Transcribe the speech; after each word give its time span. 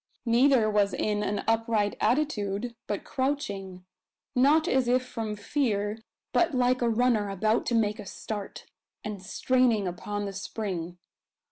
Neither 0.25 0.67
was 0.67 0.95
in 0.95 1.21
an 1.21 1.43
upright 1.47 1.95
attitude, 2.01 2.73
but 2.87 3.03
crouching 3.03 3.85
not 4.35 4.67
as 4.67 4.87
if 4.87 5.05
from 5.05 5.35
fear, 5.35 5.99
but 6.33 6.55
like 6.55 6.81
a 6.81 6.89
runner 6.89 7.29
about 7.29 7.67
to 7.67 7.75
make 7.75 7.99
a 7.99 8.07
start, 8.07 8.65
and 9.03 9.21
straining 9.21 9.87
upon 9.87 10.25
the 10.25 10.33
spring. 10.33 10.97